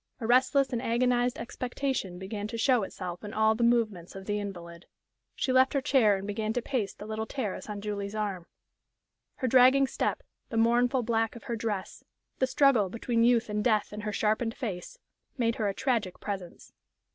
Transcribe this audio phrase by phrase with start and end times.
[0.19, 4.39] A restless and agonized expectation began to show itself in all the movements of the
[4.39, 4.87] invalid.
[5.35, 8.47] She left her chair and began to pace the little terrace on Julie's arm.
[9.35, 12.03] Her dragging step, the mournful black of her dress,
[12.39, 14.97] the struggle between youth and death in her sharpened face,
[15.37, 16.73] made her a tragic presence.